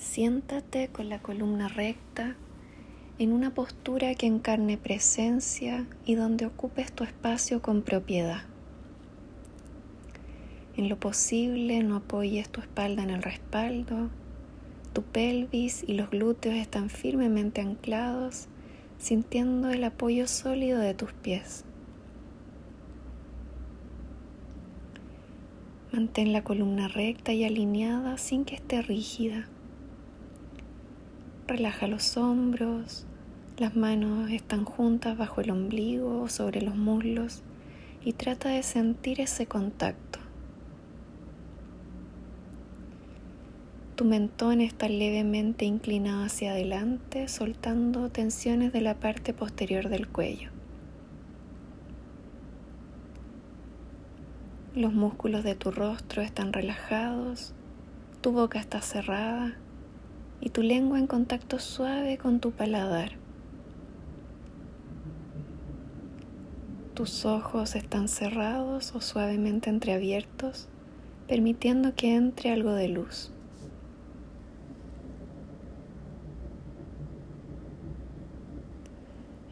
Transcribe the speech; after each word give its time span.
Siéntate 0.00 0.88
con 0.88 1.10
la 1.10 1.20
columna 1.20 1.68
recta 1.68 2.34
en 3.18 3.34
una 3.34 3.52
postura 3.52 4.14
que 4.14 4.26
encarne 4.26 4.78
presencia 4.78 5.86
y 6.06 6.14
donde 6.14 6.46
ocupes 6.46 6.90
tu 6.90 7.04
espacio 7.04 7.60
con 7.60 7.82
propiedad. 7.82 8.44
En 10.74 10.88
lo 10.88 10.98
posible 10.98 11.82
no 11.82 11.96
apoyes 11.96 12.48
tu 12.48 12.62
espalda 12.62 13.02
en 13.02 13.10
el 13.10 13.22
respaldo, 13.22 14.08
tu 14.94 15.02
pelvis 15.02 15.84
y 15.86 15.92
los 15.92 16.08
glúteos 16.08 16.54
están 16.54 16.88
firmemente 16.88 17.60
anclados, 17.60 18.48
sintiendo 18.96 19.68
el 19.68 19.84
apoyo 19.84 20.26
sólido 20.26 20.80
de 20.80 20.94
tus 20.94 21.12
pies. 21.12 21.66
Mantén 25.92 26.32
la 26.32 26.42
columna 26.42 26.88
recta 26.88 27.34
y 27.34 27.44
alineada 27.44 28.16
sin 28.16 28.46
que 28.46 28.54
esté 28.54 28.80
rígida. 28.80 29.46
Relaja 31.50 31.88
los 31.88 32.16
hombros, 32.16 33.06
las 33.58 33.74
manos 33.74 34.30
están 34.30 34.64
juntas 34.64 35.18
bajo 35.18 35.40
el 35.40 35.50
ombligo 35.50 36.22
o 36.22 36.28
sobre 36.28 36.62
los 36.62 36.76
muslos 36.76 37.42
y 38.04 38.12
trata 38.12 38.50
de 38.50 38.62
sentir 38.62 39.20
ese 39.20 39.46
contacto. 39.46 40.20
Tu 43.96 44.04
mentón 44.04 44.60
está 44.60 44.88
levemente 44.88 45.64
inclinado 45.64 46.22
hacia 46.22 46.52
adelante, 46.52 47.26
soltando 47.26 48.10
tensiones 48.10 48.72
de 48.72 48.82
la 48.82 49.00
parte 49.00 49.34
posterior 49.34 49.88
del 49.88 50.06
cuello. 50.06 50.50
Los 54.76 54.92
músculos 54.92 55.42
de 55.42 55.56
tu 55.56 55.72
rostro 55.72 56.22
están 56.22 56.52
relajados, 56.52 57.54
tu 58.20 58.30
boca 58.30 58.60
está 58.60 58.80
cerrada 58.82 59.56
y 60.40 60.50
tu 60.50 60.62
lengua 60.62 60.98
en 60.98 61.06
contacto 61.06 61.58
suave 61.58 62.18
con 62.18 62.40
tu 62.40 62.50
paladar. 62.50 63.12
Tus 66.94 67.24
ojos 67.24 67.76
están 67.76 68.08
cerrados 68.08 68.94
o 68.94 69.00
suavemente 69.00 69.70
entreabiertos, 69.70 70.68
permitiendo 71.28 71.94
que 71.94 72.14
entre 72.14 72.50
algo 72.50 72.72
de 72.72 72.88
luz. 72.88 73.32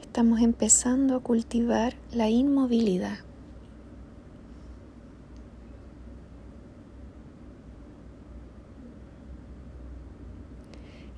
Estamos 0.03 0.41
empezando 0.41 1.17
a 1.17 1.21
cultivar 1.21 1.95
la 2.13 2.29
inmovilidad. 2.29 3.28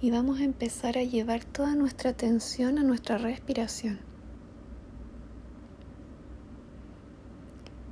Y 0.03 0.11
vamos 0.11 0.41
a 0.41 0.45
empezar 0.45 0.97
a 0.97 1.03
llevar 1.03 1.45
toda 1.45 1.75
nuestra 1.75 2.11
atención 2.11 2.79
a 2.79 2.83
nuestra 2.83 3.19
respiración. 3.19 3.99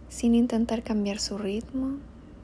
Sin 0.09 0.35
intentar 0.35 0.83
cambiar 0.83 1.19
su 1.19 1.37
ritmo, 1.37 1.99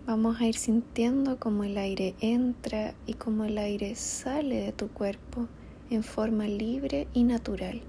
vamos 0.06 0.38
a 0.38 0.46
ir 0.46 0.54
sintiendo 0.54 1.38
cómo 1.38 1.64
el 1.64 1.78
aire 1.78 2.14
entra 2.20 2.94
y 3.06 3.14
cómo 3.14 3.46
el 3.46 3.56
aire 3.56 3.94
sale 3.94 4.56
de 4.56 4.72
tu 4.72 4.88
cuerpo 4.88 5.48
en 5.88 6.04
forma 6.04 6.46
libre 6.46 7.08
y 7.14 7.24
natural. 7.24 7.80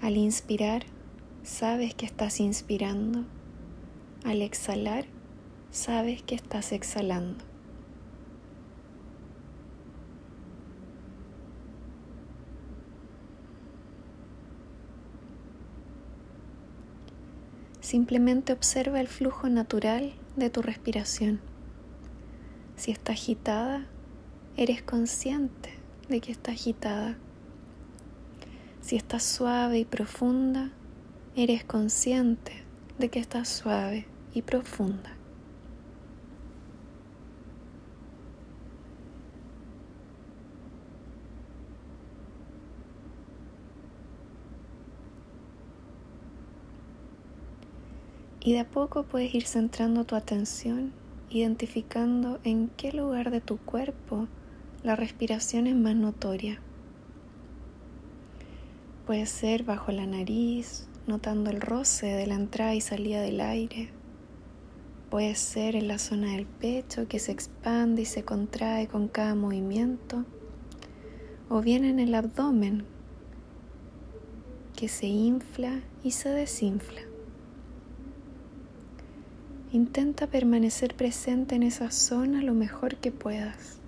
Al 0.00 0.16
inspirar, 0.16 0.86
sabes 1.46 1.94
que 1.94 2.06
estás 2.06 2.40
inspirando. 2.40 3.24
Al 4.24 4.42
exhalar, 4.42 5.04
sabes 5.70 6.20
que 6.22 6.34
estás 6.34 6.72
exhalando. 6.72 7.44
Simplemente 17.80 18.52
observa 18.52 19.00
el 19.00 19.06
flujo 19.06 19.48
natural 19.48 20.14
de 20.34 20.50
tu 20.50 20.60
respiración. 20.62 21.40
Si 22.74 22.90
está 22.90 23.12
agitada, 23.12 23.86
eres 24.56 24.82
consciente 24.82 25.70
de 26.08 26.20
que 26.20 26.32
está 26.32 26.50
agitada. 26.50 27.16
Si 28.80 28.96
estás 28.96 29.22
suave 29.22 29.78
y 29.78 29.84
profunda, 29.84 30.72
eres 31.36 31.64
consciente 31.64 32.64
de 32.98 33.10
que 33.10 33.18
estás 33.18 33.50
suave 33.50 34.06
y 34.32 34.40
profunda. 34.40 35.12
Y 48.40 48.54
de 48.54 48.60
a 48.60 48.64
poco 48.70 49.02
puedes 49.02 49.34
ir 49.34 49.44
centrando 49.46 50.04
tu 50.04 50.14
atención, 50.14 50.92
identificando 51.28 52.38
en 52.44 52.68
qué 52.68 52.92
lugar 52.92 53.30
de 53.30 53.42
tu 53.42 53.58
cuerpo 53.58 54.26
la 54.82 54.96
respiración 54.96 55.66
es 55.66 55.76
más 55.76 55.96
notoria. 55.96 56.60
Puede 59.04 59.26
ser 59.26 59.64
bajo 59.64 59.92
la 59.92 60.06
nariz, 60.06 60.88
notando 61.06 61.50
el 61.50 61.60
roce 61.60 62.06
de 62.06 62.26
la 62.26 62.34
entrada 62.34 62.74
y 62.74 62.80
salida 62.80 63.20
del 63.20 63.40
aire. 63.40 63.90
Puede 65.10 65.34
ser 65.36 65.76
en 65.76 65.88
la 65.88 65.98
zona 65.98 66.32
del 66.32 66.46
pecho 66.46 67.06
que 67.08 67.18
se 67.18 67.32
expande 67.32 68.02
y 68.02 68.06
se 68.06 68.24
contrae 68.24 68.88
con 68.88 69.08
cada 69.08 69.34
movimiento. 69.34 70.24
O 71.48 71.60
bien 71.60 71.84
en 71.84 72.00
el 72.00 72.14
abdomen 72.14 72.84
que 74.74 74.88
se 74.88 75.06
infla 75.06 75.80
y 76.02 76.10
se 76.10 76.28
desinfla. 76.28 77.00
Intenta 79.72 80.26
permanecer 80.26 80.94
presente 80.94 81.54
en 81.54 81.62
esa 81.62 81.90
zona 81.90 82.42
lo 82.42 82.54
mejor 82.54 82.96
que 82.96 83.12
puedas. 83.12 83.80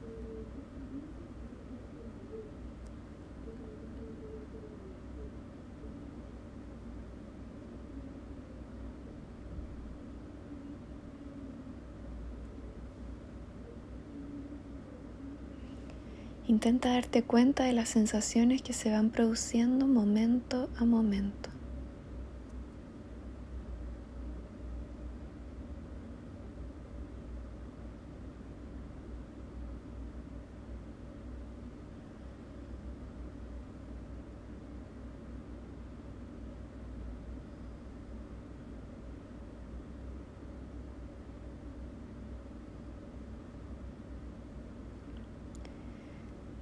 Intenta 16.48 16.94
darte 16.94 17.22
cuenta 17.22 17.64
de 17.64 17.74
las 17.74 17.90
sensaciones 17.90 18.62
que 18.62 18.72
se 18.72 18.90
van 18.90 19.10
produciendo 19.10 19.86
momento 19.86 20.70
a 20.78 20.86
momento. 20.86 21.50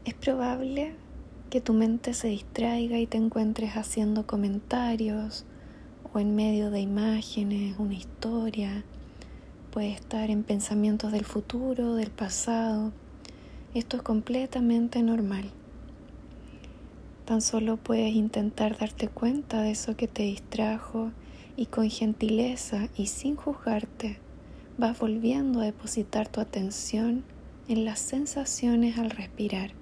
Es 0.07 0.15
probable 0.15 0.95
que 1.51 1.61
tu 1.61 1.73
mente 1.73 2.15
se 2.15 2.29
distraiga 2.29 2.97
y 2.97 3.09
te 3.09 3.17
encuentres 3.17 3.73
haciendo 3.77 4.25
comentarios 4.25 5.45
o 6.13 6.21
en 6.21 6.37
medio 6.37 6.71
de 6.71 6.79
imágenes, 6.79 7.77
una 7.81 7.95
historia. 7.95 8.85
Puede 9.73 9.91
estar 9.91 10.31
en 10.31 10.45
pensamientos 10.45 11.11
del 11.11 11.25
futuro, 11.25 11.97
del 11.97 12.13
pasado. 12.13 12.93
Esto 13.75 13.97
es 13.97 14.05
completamente 14.05 15.03
normal. 15.03 15.51
Tan 17.25 17.41
solo 17.41 17.77
puedes 17.77 18.15
intentar 18.15 18.79
darte 18.79 19.09
cuenta 19.09 19.63
de 19.63 19.73
eso 19.73 19.97
que 19.97 20.07
te 20.07 20.23
distrajo 20.23 21.11
y 21.57 21.67
con 21.67 21.91
gentileza 21.91 22.91
y 22.97 23.07
sin 23.07 23.35
juzgarte 23.35 24.21
vas 24.79 25.01
volviendo 25.01 25.63
a 25.63 25.65
depositar 25.65 26.29
tu 26.29 26.41
atención 26.41 27.25
en 27.67 27.85
las 27.85 27.99
sensaciones 27.99 28.99
al 28.99 29.11
respirar. 29.11 29.73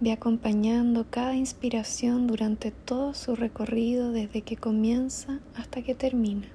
Ve 0.00 0.12
acompañando 0.12 1.06
cada 1.10 1.36
inspiración 1.36 2.26
durante 2.26 2.70
todo 2.70 3.14
su 3.14 3.36
recorrido 3.36 4.12
desde 4.12 4.42
que 4.42 4.56
comienza 4.56 5.40
hasta 5.54 5.82
que 5.82 5.94
termina. 5.94 6.48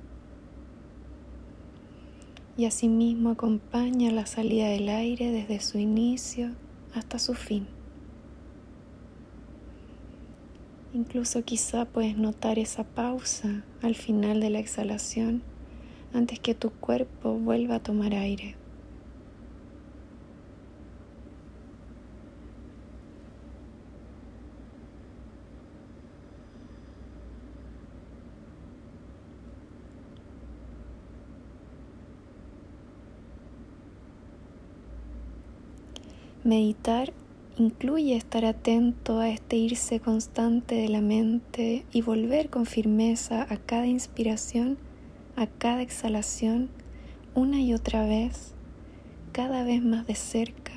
y 2.57 2.65
asimismo 2.65 3.31
acompaña 3.31 4.11
la 4.11 4.25
salida 4.25 4.67
del 4.67 4.87
aire 4.89 5.31
desde 5.31 5.59
su 5.59 5.77
inicio 5.77 6.51
hasta 6.93 7.19
su 7.19 7.33
fin. 7.33 7.67
Incluso 10.93 11.43
quizá 11.43 11.83
puedes 11.85 12.15
notar 12.17 12.57
esa 12.57 12.85
pausa 12.85 13.65
al 13.81 13.95
final 13.95 14.39
de 14.39 14.49
la 14.49 14.59
exhalación 14.59 15.43
antes 16.13 16.39
que 16.39 16.55
tu 16.55 16.69
cuerpo 16.69 17.33
vuelva 17.33 17.75
a 17.75 17.83
tomar 17.83 18.13
aire. 18.13 18.55
Meditar 36.45 37.11
incluye 37.57 38.15
estar 38.15 38.45
atento 38.45 39.17
a 39.17 39.29
este 39.29 39.55
irse 39.55 39.99
constante 39.99 40.75
de 40.75 40.89
la 40.89 41.01
mente 41.01 41.87
y 41.91 42.03
volver 42.03 42.51
con 42.51 42.67
firmeza 42.67 43.47
a 43.49 43.57
cada 43.57 43.87
inspiración, 43.87 44.77
a 45.35 45.47
cada 45.47 45.81
exhalación, 45.81 46.69
una 47.33 47.59
y 47.61 47.73
otra 47.73 48.05
vez, 48.05 48.53
cada 49.31 49.63
vez 49.63 49.83
más 49.83 50.05
de 50.05 50.13
cerca, 50.13 50.73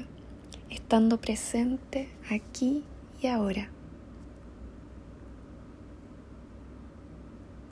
estando 0.71 1.21
presente 1.21 2.09
aquí 2.31 2.83
y 3.21 3.27
ahora. 3.27 3.71